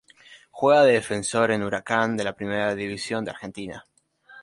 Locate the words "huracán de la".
1.61-2.33